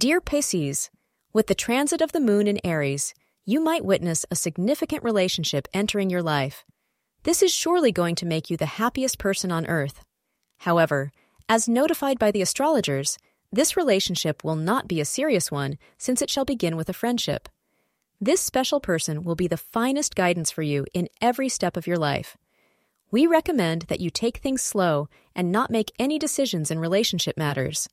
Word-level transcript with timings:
Dear 0.00 0.22
Pisces, 0.22 0.88
with 1.34 1.46
the 1.46 1.54
transit 1.54 2.00
of 2.00 2.12
the 2.12 2.20
moon 2.20 2.46
in 2.46 2.58
Aries, 2.64 3.12
you 3.44 3.60
might 3.60 3.84
witness 3.84 4.24
a 4.30 4.34
significant 4.34 5.04
relationship 5.04 5.68
entering 5.74 6.08
your 6.08 6.22
life. 6.22 6.64
This 7.24 7.42
is 7.42 7.52
surely 7.52 7.92
going 7.92 8.14
to 8.14 8.24
make 8.24 8.48
you 8.48 8.56
the 8.56 8.80
happiest 8.80 9.18
person 9.18 9.52
on 9.52 9.66
earth. 9.66 10.02
However, 10.60 11.12
as 11.50 11.68
notified 11.68 12.18
by 12.18 12.30
the 12.30 12.40
astrologers, 12.40 13.18
this 13.52 13.76
relationship 13.76 14.42
will 14.42 14.56
not 14.56 14.88
be 14.88 15.02
a 15.02 15.04
serious 15.04 15.52
one 15.52 15.76
since 15.98 16.22
it 16.22 16.30
shall 16.30 16.46
begin 16.46 16.78
with 16.78 16.88
a 16.88 16.94
friendship. 16.94 17.50
This 18.18 18.40
special 18.40 18.80
person 18.80 19.22
will 19.22 19.36
be 19.36 19.48
the 19.48 19.58
finest 19.58 20.14
guidance 20.14 20.50
for 20.50 20.62
you 20.62 20.86
in 20.94 21.10
every 21.20 21.50
step 21.50 21.76
of 21.76 21.86
your 21.86 21.98
life. 21.98 22.38
We 23.10 23.26
recommend 23.26 23.82
that 23.88 24.00
you 24.00 24.08
take 24.08 24.38
things 24.38 24.62
slow 24.62 25.10
and 25.36 25.52
not 25.52 25.70
make 25.70 25.92
any 25.98 26.18
decisions 26.18 26.70
in 26.70 26.78
relationship 26.78 27.36
matters. 27.36 27.86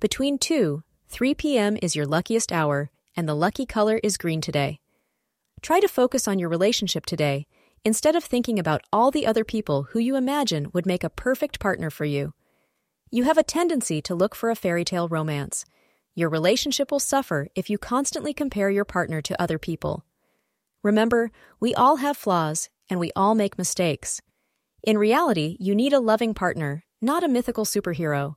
Between 0.00 0.38
2, 0.38 0.82
3 1.12 1.34
p.m. 1.34 1.76
is 1.82 1.94
your 1.94 2.06
luckiest 2.06 2.50
hour, 2.52 2.90
and 3.14 3.28
the 3.28 3.34
lucky 3.34 3.66
color 3.66 4.00
is 4.02 4.16
green 4.16 4.40
today. 4.40 4.80
Try 5.60 5.78
to 5.78 5.86
focus 5.86 6.26
on 6.26 6.38
your 6.38 6.48
relationship 6.48 7.04
today 7.04 7.46
instead 7.84 8.16
of 8.16 8.24
thinking 8.24 8.58
about 8.58 8.80
all 8.90 9.10
the 9.10 9.26
other 9.26 9.44
people 9.44 9.88
who 9.90 9.98
you 9.98 10.16
imagine 10.16 10.70
would 10.72 10.86
make 10.86 11.04
a 11.04 11.10
perfect 11.10 11.60
partner 11.60 11.90
for 11.90 12.06
you. 12.06 12.32
You 13.10 13.24
have 13.24 13.36
a 13.36 13.42
tendency 13.42 14.00
to 14.00 14.14
look 14.14 14.34
for 14.34 14.48
a 14.48 14.56
fairy 14.56 14.86
tale 14.86 15.06
romance. 15.06 15.66
Your 16.14 16.30
relationship 16.30 16.90
will 16.90 16.98
suffer 16.98 17.48
if 17.54 17.68
you 17.68 17.76
constantly 17.76 18.32
compare 18.32 18.70
your 18.70 18.86
partner 18.86 19.20
to 19.20 19.42
other 19.42 19.58
people. 19.58 20.06
Remember, 20.82 21.30
we 21.60 21.74
all 21.74 21.96
have 21.96 22.16
flaws 22.16 22.70
and 22.88 22.98
we 22.98 23.12
all 23.14 23.34
make 23.34 23.58
mistakes. 23.58 24.22
In 24.82 24.96
reality, 24.96 25.58
you 25.60 25.74
need 25.74 25.92
a 25.92 26.00
loving 26.00 26.32
partner, 26.32 26.84
not 27.02 27.22
a 27.22 27.28
mythical 27.28 27.66
superhero. 27.66 28.36